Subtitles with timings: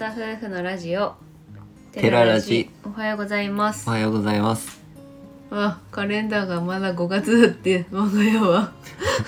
[0.00, 1.14] 田夫婦のラジオ。
[1.92, 2.70] テララジ。
[2.86, 3.86] おはようございます。
[3.86, 4.80] おはようございます。
[5.50, 8.72] あカレンダーがまだ5月だって我が家は。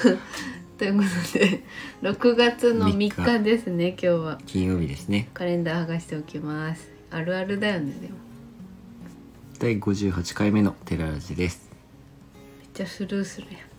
[0.78, 1.62] ということで
[2.00, 4.38] 6月の3日ですね今日は。
[4.46, 5.28] 金曜日ですね。
[5.34, 6.90] カレンダー剥がしておきます。
[7.10, 8.14] あるあるだよねでも。
[9.58, 11.70] 第58回目のテララジです。
[12.60, 13.71] めっちゃスルーするやん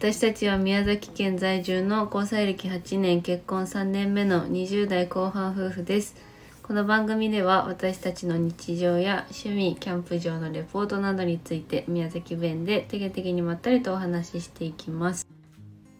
[0.00, 6.14] 私たちは宮崎県在住の交際歴8年結婚3年目の20代後半夫婦です。
[6.62, 15.26] この番組では私たちの日常や趣味キャンプ場のレポートなどについて宮崎弁でてげてげにまったりとお話ししていきます。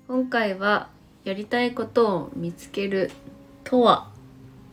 [0.07, 0.91] 今回は
[1.25, 3.11] やりたいことを見つける
[3.65, 4.13] とは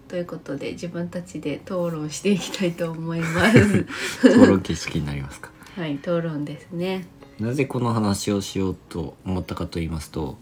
[0.08, 3.58] ということで自分たちで討論していきたいと思います。
[4.30, 5.50] 討論形式になりますか？
[5.76, 7.06] はい討論ですね
[7.40, 10.38] なぜこの話をしようと思ったかと言いますと、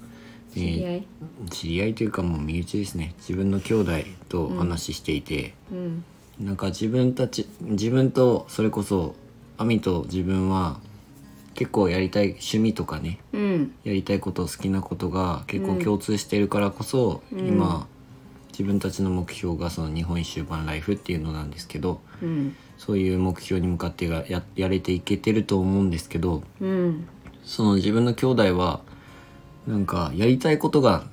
[0.56, 3.16] え知り合い、ー知り合いというかもう身内ですね。
[3.18, 3.92] 自分の兄弟
[4.30, 6.04] とお話ししていて、うん。
[6.40, 9.16] なんか自分たち自分とそれこそ
[9.58, 10.80] 亜美と自分は
[11.54, 13.76] 結構やりたい趣味とかねうん。
[13.84, 17.48] やりたいこと好きなことが結構共通しているからこそ、うん。
[17.48, 17.88] 今
[18.52, 27.08] 自分たちの目標がその日本一周版ライフっていうのなんですけどうんそういう目標に向かってがややれていけてると思うんですけどうん。
[27.45, 28.81] その自分の兄弟は
[29.66, 31.06] なんかやりたいことが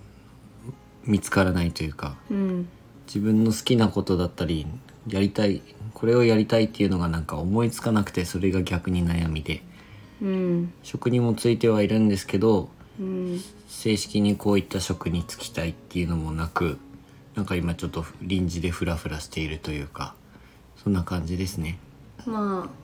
[1.04, 2.68] 見つからないというかうん。
[3.06, 4.66] 自分の好きなことだったり
[5.06, 5.62] やりたい
[5.94, 9.62] これをやりたいっていうのがなんか思いつかなくてそれが逆に悩みで
[10.20, 10.72] うん。
[10.82, 13.40] 職にもついてはいるんですけどうん。
[13.68, 16.78] 正式にこういった職に就きたいっていうのもなく
[17.36, 20.16] なんか今ちょっと臨時でフラフラしているというか
[20.82, 21.78] そんな感じですね。
[22.26, 22.80] まあ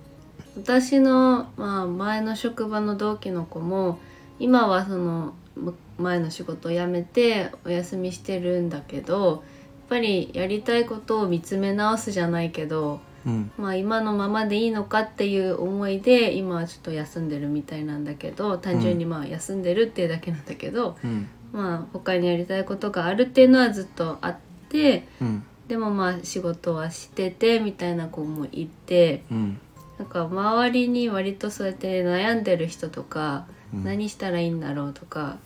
[0.56, 3.98] 私の、まあ、前の職場の同期の子も
[4.39, 9.41] 今はそのむ前の仕事を辞めてお休みしてるんだけどやっ
[9.89, 13.51] ぱりやりたいことを見つめ直すじゃないけど、うん。
[13.56, 21.29] まあ、今のままでいいのかっていう思いで今はちょっと休んでるみたいなんだけど単純にまあ休んでるっていうだけなんだけど、うん。
[21.52, 24.36] まあ他にやりたいことがあるっていうのはずっとあっ
[24.68, 29.61] てうんでもまあ仕事はしててみたいな子もいてうん。
[29.99, 33.85] なんか周りに割とそうやって悩んでる人とか、うん。
[33.85, 35.39] 何したらいいんだろうとか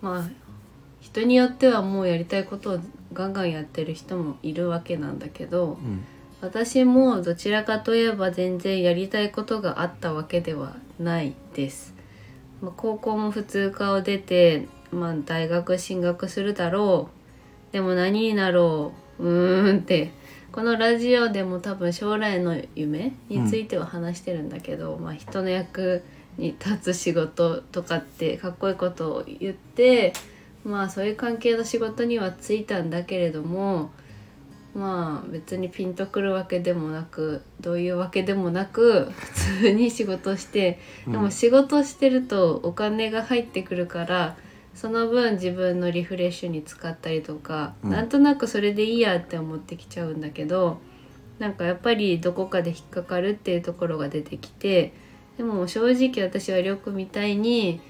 [0.00, 0.28] まあ
[1.00, 2.78] 人によってはもうやりたいことを
[3.12, 6.04] ガンガンやってる人もいるわけなんだけどうん。
[6.40, 11.98] 私もどちらかといえば全然やりたいことがあったわけではないです。
[12.60, 17.08] まあ、高校も普通科を出て、まあ、大学進学するだろ
[17.70, 20.12] うでも何になろううーんって
[20.52, 26.02] このラジオでも多分将来の夢については話してるんだけど、まあ、人の役
[26.38, 30.12] に立つ仕事とかってかっこいいことを言って
[30.64, 33.90] まあそういう関係の仕事には就いたんだけれども
[34.74, 44.36] まあ別にピンとくるわけでもなくどういうわけでもなく普通に仕事してでも仕事してるとお金が入ってくるから
[44.80, 50.78] その分自分のリフレッシュに使ったりとか、うんなんとなくそれでいいやって思ってきちゃうんだけど
[51.40, 54.92] なんかやっぱりどこかで引っかかるっていうところが出てきて
[55.36, 57.80] でも正直私はりょうくんみたいに、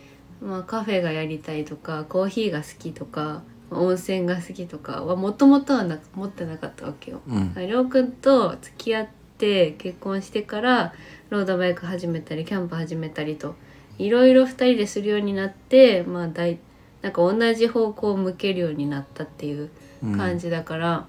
[0.40, 7.20] まあ、カフェがやりたいとかコーヒーが好きとか温泉が好きとかはもともとはな持ってなかったわけよ。
[7.28, 10.94] うんりょうくんと付き合って結婚してから
[11.28, 13.56] ロードバイク始めたりキャンプ始めたりと
[13.98, 16.58] いろいろ2人でするようになってまあ大
[17.02, 19.70] なんか同じ方向を向けるようになったっていう
[20.16, 21.06] 感じだから、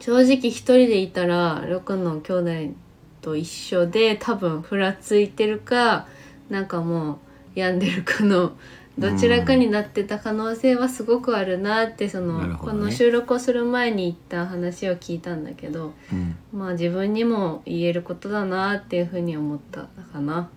[0.00, 2.32] 正直一人でいたらりょうくんの兄
[2.68, 2.74] 弟
[3.20, 6.06] と一緒で多分ふらついてるか
[6.50, 7.18] なんかもう
[7.54, 8.52] 病んでるかの
[8.98, 12.56] どちらかになってた可能性はすごくあるなってその、ね。
[12.58, 16.36] この収録をする前に一旦話を聞いたんだけどうん。
[16.52, 20.48] まあ自分にも言えることだなっていうふうに思ったかな。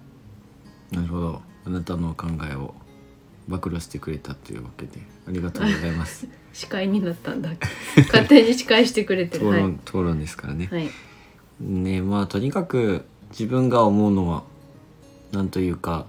[0.91, 1.41] なるほど。
[1.65, 2.73] あなたの考えを
[3.49, 6.27] 暴露してくれたというわけでありがとうございます。
[6.53, 7.49] 司会になったんだ。
[8.07, 10.89] 勝手に司会してくれて討るはい、論討論ですからね、はい、
[11.59, 14.43] ねまあとにかく自分が思うのは
[15.31, 16.05] なんというか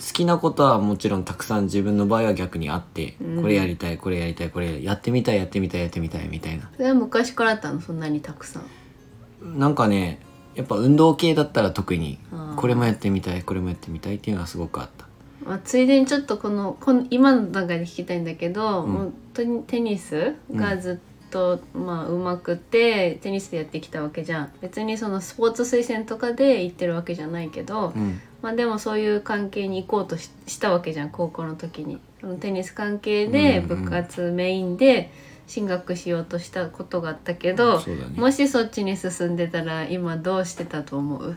[0.00, 3.42] 好きなことはもちろんたくさん自分の場合は逆にあって、うん。
[3.42, 6.70] これやりたいこれやりたいこれやってみたいやってみたいやってみたいみたいな。
[6.76, 7.80] それは昔からあったの？
[7.80, 9.58] そんなにたくさん。
[9.58, 10.20] なんかね
[10.54, 12.18] やっぱ運動系だったら特に
[12.56, 15.06] これもやってみたいこれもやってみたいっていうのはすごくあった
[15.44, 18.92] まあ、ついでにちょっとこのこの今の段階で聞きたいんだけど、うん。
[18.92, 24.52] もうテニテニスがずっと、まあ上手くてテニスでやってきたわけじゃん。
[24.60, 28.20] 別にそのスポーツ推薦とかで行ってるわけじゃないけど、うん。
[28.42, 32.00] まあでもそういう関係に行こうとししたわけじゃん高校の時に。
[32.20, 33.84] そのテニス関係でうんうん。
[33.84, 35.10] 部活メインで
[35.46, 38.18] 進学しようとしたことがあったけど、そうだね。
[38.18, 41.36] もしそっちに進んでたら今どうしてたと思う？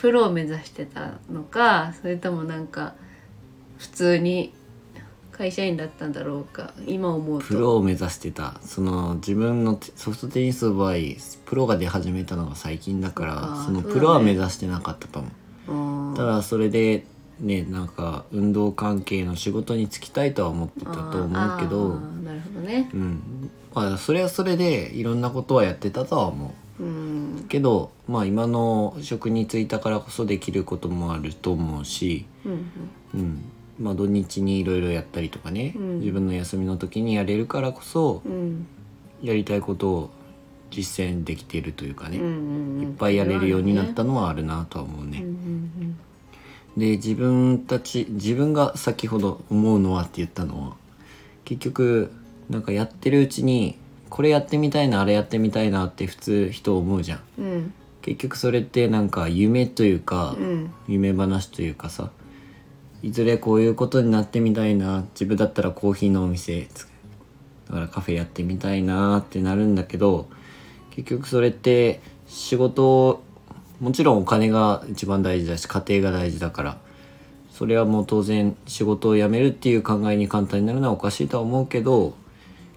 [0.00, 2.94] プロを目指してたのかそれともなんか
[3.78, 4.52] 普通に
[5.38, 7.46] 会社員だったんだろうか今思うと。
[7.46, 8.56] プロを目指してた。
[8.62, 10.94] その自分のテソフトテニスの場合
[11.46, 15.28] プロが出始めたのが最近だからそのプロは目指してなかったと思
[15.68, 15.72] う
[16.10, 17.04] うんただそれで
[17.38, 21.94] ねなんか運動関係の仕事に就きたいとは思ってたと思うけど。
[22.24, 22.90] なるほどね。
[22.92, 23.50] うん。
[23.74, 26.82] まあそれはそれでいろんなことはやってたとは思う。
[26.82, 27.46] うん。
[27.48, 32.26] けどまあ今の職に就いたからこそできることもあると思うし。
[32.44, 32.70] うん。
[33.14, 36.00] うんまあ土日にいろいろやったりとかね、うん。
[36.00, 38.32] 自分の休みの時にやれるからこそうん。
[38.32, 38.66] うん
[39.20, 40.10] やりたいことを
[40.70, 42.82] 実践できているというかね、うんうんうん。
[42.82, 45.18] いっぱいやれるようになったのはあるなとは思うね。
[45.18, 45.98] うんうん
[46.76, 50.76] で自分たち自分が先ほど思うのはって言ったのは
[51.44, 52.12] 結局
[52.48, 53.76] なんかやってるうちに
[54.08, 57.20] これやってみたいなあれやってみたいなって普通人思うじゃん。
[57.38, 57.44] うん。
[57.44, 57.74] うん。
[58.00, 60.70] 結局それってなんか夢というか、うん。
[60.86, 62.10] 夢話というかさ
[63.02, 66.68] いずれこういうことになってみたいな自分だったらコーヒーのお店
[67.68, 70.28] だからカフェやってみたいなってなるんだけど
[70.90, 73.22] 結局それって仕事
[73.80, 76.78] もちろんお金が一番大事だし家庭が大事だから
[77.52, 82.14] それはもう当然仕事を辞めるっていう考えに簡単になるのはおかしいとは思うけど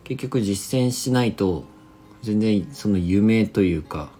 [0.04, 1.64] 結局実践しないと
[2.22, 4.12] 全然その夢というか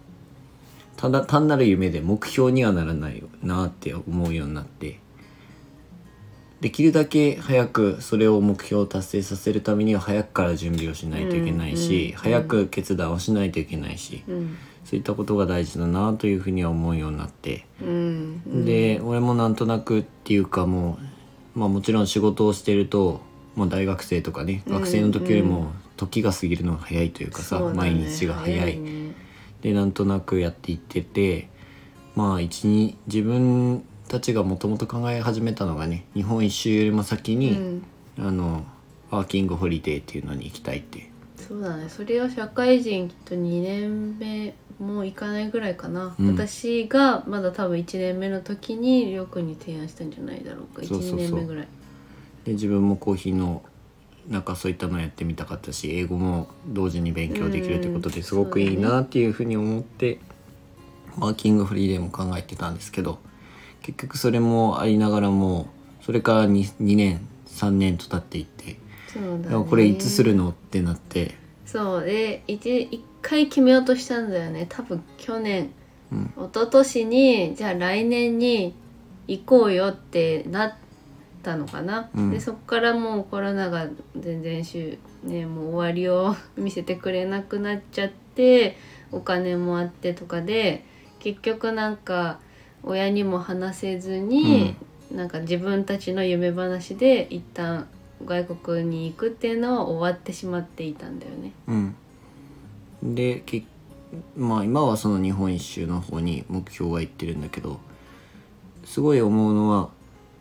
[0.96, 5.01] ただ単なる夢で目標にはならないなって思うようになって
[6.62, 14.56] できるだけ早くそれを目標を達成させるためには早くから準備をしないといけないし、うんうん早く決断をしないといけないし、うん。
[14.84, 18.64] そういったことが大事だなというふうには思うようになって、うん。
[18.64, 20.98] で俺もなんとなくっていうかも
[21.56, 23.22] う、まあ、もちろん仕事をしてると、
[23.56, 27.72] まあ、大学生とかね学生の時よりも時が過ぎるのが早いというかさ、ね。
[27.74, 28.78] 毎日が早い。
[28.78, 29.12] ね。
[29.62, 31.48] でなんとなくやっていってて
[32.14, 37.82] まあ一に自分たちがもともと考え始めたのがね日本一周よりも先に、うん。
[38.18, 38.64] あの
[39.10, 41.10] ワーキングホリデーっていうのに行きたいって。
[41.36, 41.88] そうだね。
[41.88, 46.36] それは社会人きっと2年目もういかないぐらいかな、うん。
[46.36, 50.82] 私がまだ多分1年目の時にりょうくんに提案したんじゃないだろうか。
[50.86, 51.16] そうそうそう。
[51.16, 51.68] 12年目ぐらい。
[52.44, 53.62] で自分もコーヒーの
[54.28, 58.14] なんかそういったのやってみたかったし英語も同時に勉強できるってことうん。
[58.14, 60.18] ですごくいいなっていうふうに思って、
[61.18, 63.18] ワーキングフリーデーも考えてたんですけど
[63.82, 65.68] 結局それもありながらも
[66.00, 68.78] それから 2, 2年3年と経っていって、
[69.12, 69.64] そうだね。
[69.68, 71.34] これいつするのってなって。
[71.66, 74.66] そうで一一回決めようとしたんだよね。
[74.68, 75.70] 多分去年、
[76.10, 76.32] うん。
[76.36, 78.74] 一昨年にじゃあ来年に
[79.28, 80.74] 行こうよってなっ
[81.42, 82.30] たのかな、うん。
[82.30, 88.76] でそっからもうコロナが全然しゅ、ね、もう終わりを 見せてくれなくなっちゃって
[89.12, 90.84] お金もあってとかで
[91.20, 92.40] 結局なんか
[92.84, 94.76] 親にも話せずに、
[95.12, 97.86] なんか自分たちの夢話で一旦
[98.24, 101.52] 外国に行くっていうのは終わってしまっていたんだよね。
[101.66, 103.64] うん、でけ
[104.36, 107.80] まあ今はその日本一周の方に目標は言ってるんだけど
[108.84, 109.90] すごい思うのは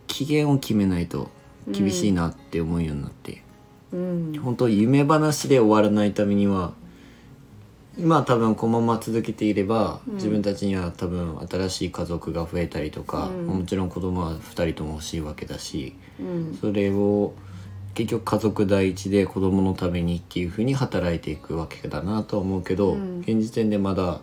[0.08, 1.30] 期限を決めないと
[1.68, 3.44] 厳しいなって思うようになって、
[3.94, 6.74] うん、本当夢話で終わらないためには
[8.02, 10.16] 今は多分このまま続けていれば、うん。
[10.16, 13.46] 自分たちには多分新しい家族が増えたりとか、うん。
[13.46, 17.34] もちろん子供は2人とも欲しいわけだしうん、それを
[17.94, 23.20] 結局家族第一で子供のためにっていうふうに働いていくわけだなとは思うけど、うん。
[23.20, 24.22] 現時点でまだ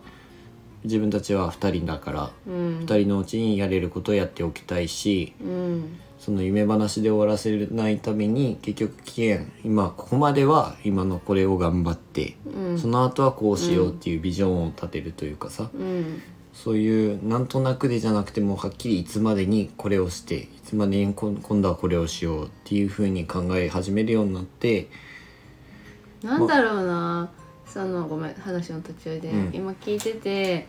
[0.84, 16.22] 自分たちは2人だから、うん、2人のうちにやれることをやっておきたいしうん、その夢話で終わらせないために結局期限今ここまでは今のこれを頑張って、うん、その後はこうしようっていうビジョンを立てるというかさ、うん、
[16.52, 24.88] そういうなんとなくでじゃなくてもはっきりいつまでにこれをしていつまでにこ今度はこれをしようっていうふうに考え始めるようになって
[26.22, 27.30] なんだろうな、
[27.66, 29.50] そのごめん話の途中で、うん。
[29.52, 30.66] 今聞いてて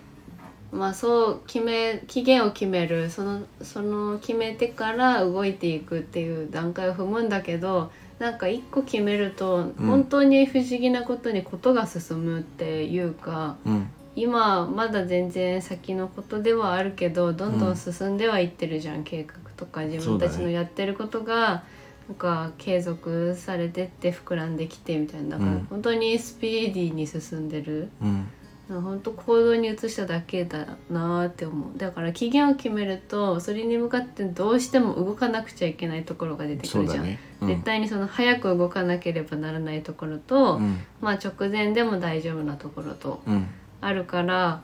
[0.71, 13.89] まあそう決め期限を決めるそのその決めてから動いていくっていう段階を踏むんだけどなんか一個決めるとうん本当に不思議なことにことが進むっていうか、うん。
[14.15, 21.63] 今まだ全然先のことではあるけどどんどん進んではいってるじゃん、計画とか自分たちのやってることが、
[22.09, 25.67] なんか継続されてって膨らんできてみたいなだから、うん。
[25.69, 28.27] 本当にスピーディーに進んでるうん
[28.69, 31.77] 本当行動に移しただけだなって思う。
[31.77, 40.79] だから期限を決めるとそれに向かってどうしても動かなくちゃいけないところが出てくるじゃん、ね、うん、絶対にその早く動かなければならないところと、うん。
[41.01, 43.47] まあ直前でも大丈夫なところとうん。
[43.81, 44.61] あるから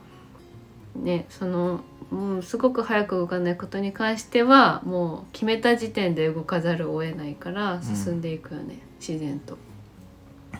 [0.95, 1.81] ねその、
[2.11, 9.57] うん、すごく早く動かないことに関してはもう決めた時点で動かざるを得ないから進んでいくよね、自然と。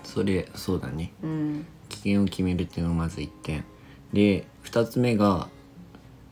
[0.04, 1.12] それそうだね。
[1.24, 1.66] うん。
[1.75, 1.75] 期
[2.06, 3.66] 限を決めるっていうのがまず1点
[4.14, 5.50] で2つ目が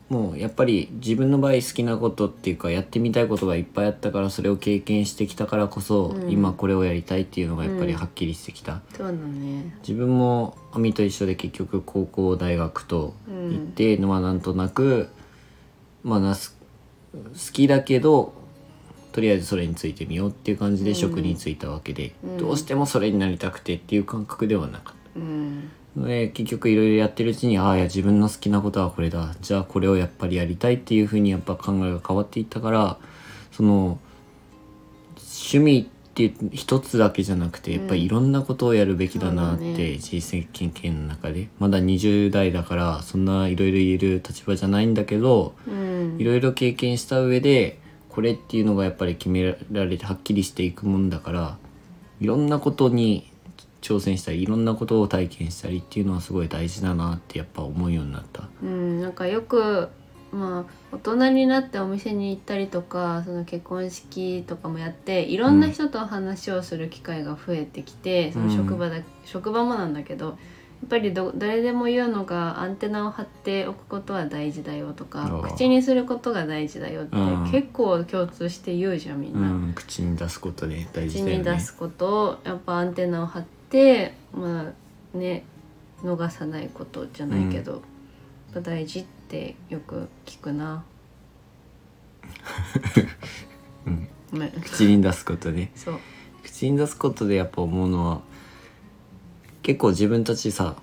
[0.08, 6.30] もうやっぱり自分の場合好きなことっていうかやってみたいことがいっぱいあったからそれを経験してきたからこそ、うん。
[6.30, 9.76] 今これをやりたいっていうのがやっぱりはっきりしてきた、そうだね。
[9.80, 13.52] 自分も亜美と一緒で結局高校大学とうん。
[13.52, 15.08] 行ってのはなんとなく、
[16.02, 16.56] まあなす
[17.12, 18.34] 好きだけど
[19.12, 22.38] とりあえずそれについてみようっていう感じで職に就いたわけで、うん。
[22.38, 25.03] どうしてもそれになりたくてっていう感覚ではなかった。
[25.16, 25.70] うん。
[25.96, 29.34] で結局いろいろやってるうちにああいや自分の好きなことはこれだ。
[29.40, 32.98] じゃあこれをやっぱりやりたいっていうふうにやっぱ考えが変わっていったから
[33.52, 33.98] その
[35.16, 41.48] 趣味って一つだけじゃなくてやっぱりいろんなことをやるべきだなって人生経験の中で。
[41.58, 46.16] まだ20代だからそんないろいろ言える立場じゃないんだけどうん。
[46.18, 47.78] いろいろ経験した上で
[48.08, 51.58] これっていうのがやっぱり決められてはっきりしていくもんだから
[52.20, 53.28] いろんなことに
[53.84, 58.48] 挑戦したりいろんなことを体験したりっていうのはすごい大事だなってやっぱ思うようになった。
[58.62, 59.90] うん、なんかよく
[60.32, 70.32] まあ大人になってお店に行ったりとかその結婚式とかもやっていろんな人と話をする機会が増えてきて、その職場だ職場もなんだけどや
[70.86, 79.40] っぱりど誰でも言うのがアンテナを張っておくことは大事だよとか口にすることが大事だよってうん結構共通して言うじゃんみんな。
[79.40, 81.38] うん、口に出すことで大口事だよね。
[81.38, 84.72] に出すことをやっぱアンテナを張ってま
[85.14, 85.44] あね
[86.02, 87.82] 逃さないことじゃないけど、やっ
[88.54, 90.84] ぱ大事ってよく聞くな。
[93.86, 94.08] うん
[94.62, 95.70] 口に出すことね。
[95.74, 96.00] そう
[96.42, 98.20] 口に出すことでやっぱ思うのは
[99.62, 100.76] 結構自分たちさ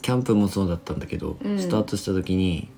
[0.00, 1.58] キャンプもそうだったんだけど、うん。
[1.58, 2.68] スタートした時に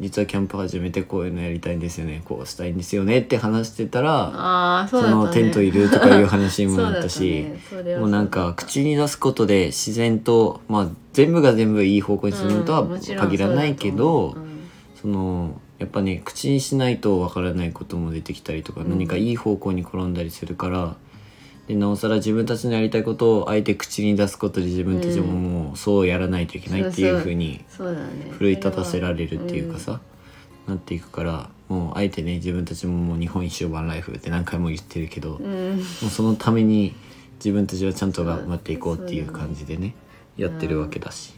[0.00, 7.96] 実はキャンプ始めてこういうのやりたいんですよねこうしたいんですよねって話してたらああそのテントいるとかいう話にもなったしね。
[7.98, 14.58] もうなんか口に出すことで自然とまあ全部が全部いい方向に進むとは限らないけど、そうだと思う
[15.02, 18.90] そのやっぱね口にしないとわからないことも出てきたりとか、うん。
[18.90, 20.96] 何かいい方向に転んだりするから
[21.68, 27.62] でなおさら自分たちのやりたいことをあえて口に出すことで自分たちももうそうやらないといけないっていうふうに
[28.30, 30.00] 奮い立たせられるっていうかさ、
[30.66, 35.78] なっていくからもうあえてね自分たちももう日本一周ワンライフって何回も言ってるけど、もうん。
[35.78, 36.94] うそのために
[37.36, 39.94] 自分たちはちゃんと頑張っていこうっていう感じでね
[40.38, 41.37] やってるわけだし。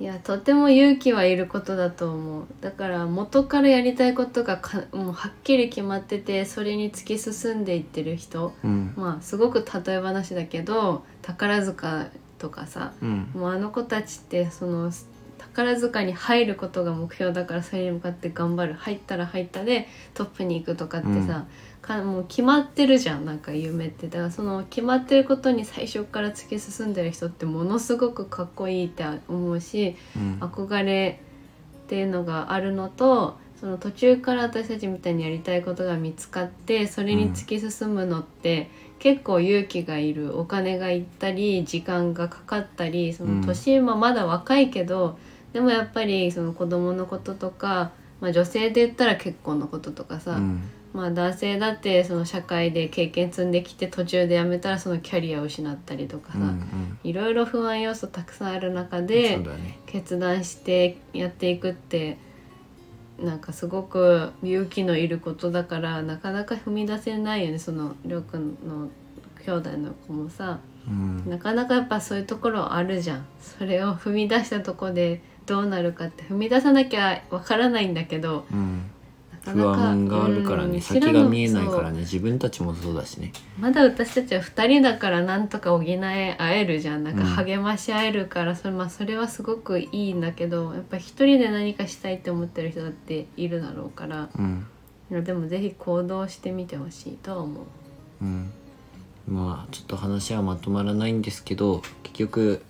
[0.00, 2.46] いやとても勇気はいることだと思う。
[2.60, 8.94] だから元からやりたいことがかもうはっきり決まっててそれに突き進んでいってる人うん。
[8.96, 12.06] まあすごく例え話だけど宝塚
[12.38, 13.30] とかさうん。
[13.34, 14.92] もうあの子たちってその
[15.38, 18.74] 宝塚に入ることが目標だからそれに向かって頑張る。
[18.74, 21.46] 入ったら入ったでトップに行くとかってさ、
[21.80, 24.08] かもう決まってるじゃんなんか夢って。
[24.08, 30.38] だからその決まってることに最初から突き進んでる人ってものすごくかっこいいって思うしうん。
[30.40, 31.20] 憧れ
[31.84, 45.18] っていうのがあるのとその途中から私たちみたいにやりたいことが見つかってそれに突き進むのって、結構勇気がいるお金がいったり時間がかかったりその年もまだ若いけど、
[45.52, 50.62] でもやっぱりその子供のこととか、まあ、女性で言ったら結婚のこととかさ、うん。
[50.92, 56.98] まあ男性だってその社会で経験積んできて途中で辞めたらそのキャリアを失ったりとかさ、うんうん。
[57.04, 59.38] いろいろ不安要素たくさんある中そで
[59.86, 62.18] 決断してやっていくって
[63.18, 68.88] なんかすごく勇気のいることだからなかなか踏み出せないよねそのりょうくんの
[69.44, 70.58] 兄弟の子もさ。
[70.86, 71.24] うん。
[71.28, 73.26] なかなかやっぱそういうところあるじゃん。
[73.40, 78.82] それを踏み出したところでどうなるかって踏み出さなきゃわからないんだけどうん。
[78.82, 78.97] な
[79.48, 80.74] か不安があるからね。
[80.74, 82.00] うん先が見えないからね。
[82.00, 83.32] 自分たちもそうだしね。
[83.58, 87.04] まだ私たちは2人だからなんとか補え合えるじゃん。
[87.04, 87.26] なんかうん。
[87.26, 94.28] 励まし合えるから、それまあ、それはすごくいいんだけどやっぱ一人で何かしたいって思ってる人だっているだろうから。
[94.36, 95.24] うん。
[95.24, 97.64] でもぜひ行動してみてほしいとは思う。
[98.22, 98.50] うん。
[99.28, 102.62] まあちょっと話はまとまらないんですけど結局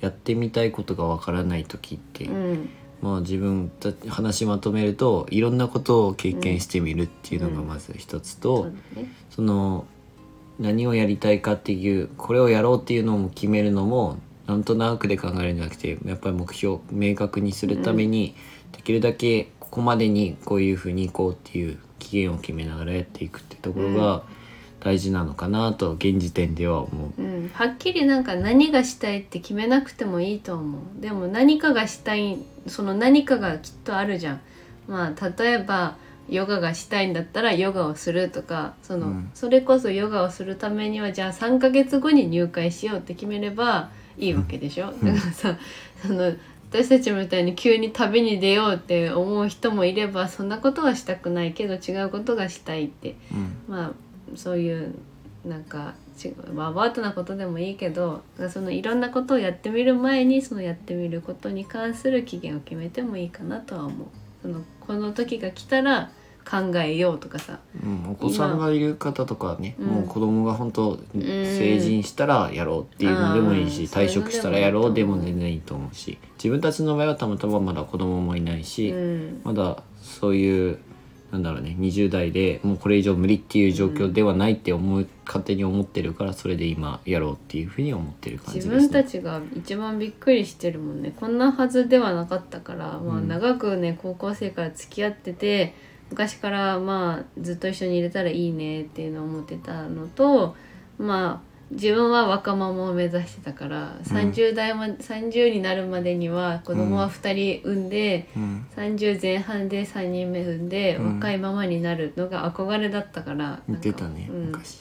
[0.00, 2.68] やってみたいことがわからない時って、うん
[3.04, 9.12] まあ自分た話まとめるといろんなことを経験してみるっていうのがまず一つと、そうだね。
[9.28, 9.84] その
[10.58, 18.34] 何をやりたいかっていうこれをやろうっていうのも決めるのもなんとなくで考えるんじゃなくてやっぱり目標を明確にするために、
[18.72, 24.22] できるだけここまでにこういうふうにいこうっていう期限を決めながらやっていくってところが
[24.84, 27.22] 大事なのかなと現時点では思う。
[27.22, 31.00] うん、はっきりなんか何がしたいって決めなくてもいいと思う。
[31.00, 34.40] でも何かがしたいその何かがきっとあるじゃん。
[34.86, 35.96] まあ例えば
[36.28, 39.30] ヨガがしたいんだったらヨガをするとかその、うん。
[39.34, 45.58] それこそヨガをするためにはじゃあ3ヶ月後に入会しようって決めればいいわけでしょ、だからさ
[46.06, 46.34] その
[46.70, 53.16] 私たちみたいに急に旅に出ようって思う人もいればそんなことはしたくないけど違うことがしたいって。
[53.32, 53.74] うん。
[53.74, 53.92] まあ
[54.36, 54.94] そういう
[55.44, 64.08] なんか違うまあアバウトなことでもいいけどそのいろんなことをやってみる前にそのやってみることに関する期限を決めてもいいかなとは思う。
[64.42, 66.10] そのこの時が来たら
[66.44, 67.58] 考えようとかさ。
[67.82, 69.86] うん、お子さんがいる方とかはね、うん。
[69.86, 73.88] もう子供が本当成人したらやろうっていうのでもいいし、うん。
[73.88, 79.40] 退職したらやろうでも全然いいと思うし自分たちの場合はたまたままだ子供もいないし、うん。
[79.42, 80.78] まだそういう
[81.34, 88.88] なんだろうね20代でもうこれ以上無理っていう状況ではないって思う、勝手に思ってるからそれで今やろうっていうふうに思ってる感じ自ですね。
[88.88, 95.74] 分たちが一番びっくりしてるもんねこんなはずではなかったから、まあ、長くね高校生から付き合ってて
[96.10, 100.54] 昔からまあずっと一緒にいれたらいいねっていうのを思ってたのと
[100.98, 108.66] まあ自分は若者を目指してたから30代ま、30になるまでには子供は2人産んで、うん。
[108.76, 111.14] 30前半で3人目産んで、うん。
[111.16, 114.46] 若いままになるのが憧れだったから言ってたね、うん。
[114.46, 114.80] 昔。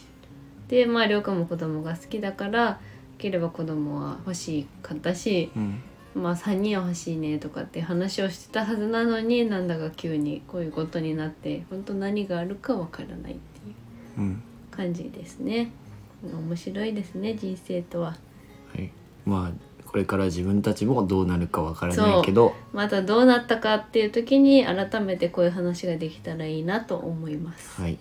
[0.67, 2.79] でまあ涼君も子供が好きだから
[3.17, 5.81] できれば子供は欲しかったしうん。
[6.15, 13.71] まあ3人は欲しいねとかって話をしてたはずなのになんだか急にこういうことになって本当何があるかわからないってい
[14.17, 14.43] ううん。
[14.69, 15.71] 感じですね
[16.32, 18.15] 面白いですね人生とは。
[18.74, 18.89] はい、
[19.25, 22.56] まあこれから自分たちもどうなるかわからないけど。
[22.72, 27.80] またどうなったかっていう時に改めてこういう話ができたらいいなと思います。
[27.82, 27.98] はい。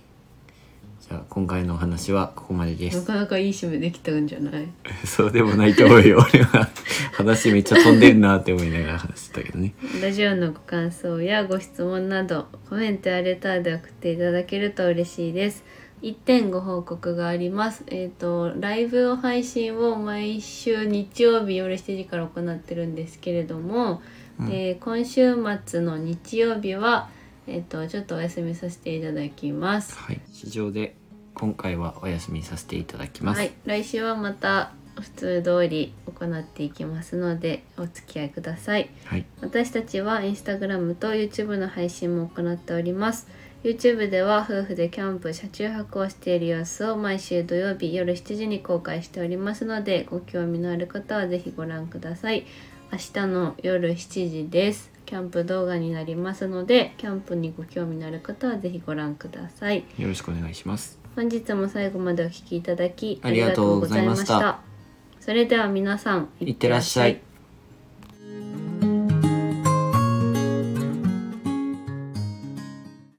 [1.07, 2.97] じゃあ今回のお話はここまでです。
[3.01, 4.69] なかなかいい締めできたんじゃない？
[5.05, 6.25] そうでもないと思うよ。
[6.33, 6.71] 俺は
[7.13, 9.75] 話めっちゃ飛んでるなって思いながら話してたけどね。
[10.01, 15.63] ラジオのご感想やご質問などコメントやレターで送っていただけると嬉しいです
[16.03, 17.85] 1点ご報告があります。
[17.87, 24.03] えっ、とライブ配信を毎週日曜日夜7時から行ってるんですけれども、
[24.39, 24.49] うん。
[24.49, 25.35] えー今週
[25.65, 27.09] 末の日曜日は
[27.47, 29.97] えっ、とちょっとお休みさせていただきます。
[29.97, 30.21] はい。
[30.33, 30.97] 市場で
[31.35, 38.91] 今回はお休みさせていただきます、はい、来週はまた普通通り行っていきますのでお付き合いください。
[39.07, 39.25] はい。
[39.41, 43.27] 私たちはインスタグラムと YouTube の配信も行っております
[43.63, 52.45] YouTube では夫婦でキャンプ車中泊をしている様子を毎週土曜日夜7時に公開しておりますのでご興味のある方はぜひご覧ください。
[52.93, 54.91] 明日の夜7時です。
[55.07, 59.85] キャンプ動画になりますのでキャンプにご興味のある方はぜひご覧ください。
[59.97, 60.99] よろしくお願いします。
[61.15, 64.39] 本日も最後までお聞きいただきありがとうございました。
[64.39, 65.25] ありがとうございました。
[65.25, 67.21] それでは皆さんいってらっしゃい